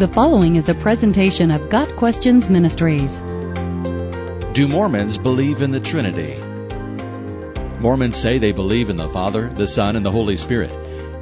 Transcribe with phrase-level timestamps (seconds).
[0.00, 3.20] The following is a presentation of Got Questions Ministries.
[4.54, 6.38] Do Mormons believe in the Trinity?
[7.80, 10.70] Mormons say they believe in the Father, the Son, and the Holy Spirit.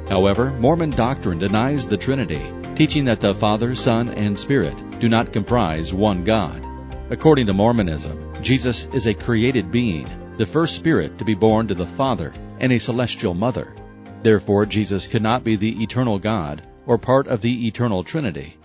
[0.07, 2.41] However, Mormon doctrine denies the Trinity,
[2.75, 6.65] teaching that the Father, Son, and Spirit do not comprise one God.
[7.09, 10.07] According to Mormonism, Jesus is a created being,
[10.37, 13.75] the first spirit to be born to the Father, and a celestial mother.
[14.23, 18.55] Therefore, Jesus cannot be the eternal God or part of the eternal Trinity.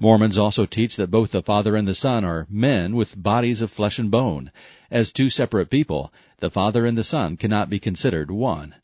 [0.00, 3.70] Mormons also teach that both the Father and the Son are men with bodies of
[3.70, 4.50] flesh and bone.
[4.90, 8.74] As two separate people, the Father and the Son cannot be considered one.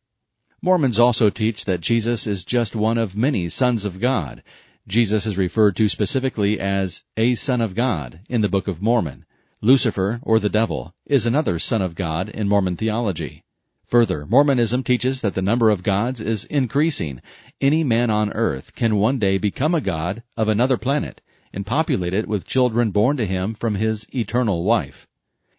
[0.62, 4.42] Mormons also teach that Jesus is just one of many sons of God.
[4.86, 9.24] Jesus is referred to specifically as a Son of God in the Book of Mormon.
[9.60, 13.42] Lucifer, or the devil, is another Son of God in Mormon theology.
[13.86, 17.20] Further, Mormonism teaches that the number of gods is increasing.
[17.60, 21.20] Any man on earth can one day become a god of another planet
[21.52, 25.06] and populate it with children born to him from his eternal wife.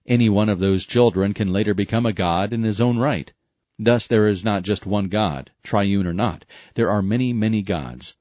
[0.08, 3.32] Any one of those children can later become a god in his own right.
[3.78, 6.44] Thus there is not just one God, triune or not.
[6.74, 8.18] There are many, many gods.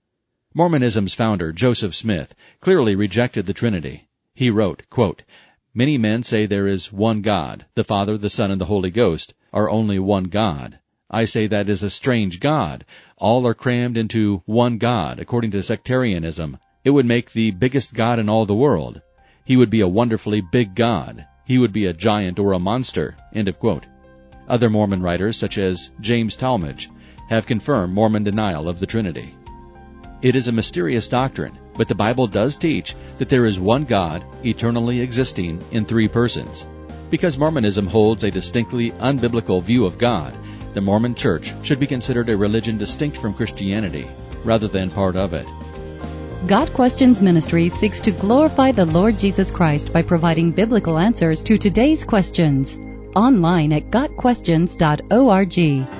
[0.52, 4.08] Mormonism's founder, Joseph Smith, clearly rejected the Trinity.
[4.34, 5.22] He wrote, quote,
[5.72, 9.32] Many men say there is one God, the Father, the Son, and the Holy Ghost
[9.54, 10.79] are only one God.
[11.10, 12.84] I say that is a strange God.
[13.16, 16.56] All are crammed into one God, according to sectarianism.
[16.84, 19.02] It would make the biggest God in all the world.
[19.44, 21.26] He would be a wonderfully big God.
[21.44, 23.16] He would be a giant or a monster.
[23.34, 23.86] End of quote.
[24.46, 26.88] Other Mormon writers, such as James Talmage,
[27.28, 29.34] have confirmed Mormon denial of the Trinity.
[30.22, 34.24] It is a mysterious doctrine, but the Bible does teach that there is one God
[34.44, 36.68] eternally existing in three persons.
[37.10, 40.34] Because Mormonism holds a distinctly unbiblical view of God,
[40.74, 44.06] the Mormon Church should be considered a religion distinct from Christianity,
[44.44, 45.46] rather than part of it.
[46.46, 51.58] Got Questions Ministry seeks to glorify the Lord Jesus Christ by providing biblical answers to
[51.58, 52.78] today's questions.
[53.14, 55.99] Online at GotQuestions.org.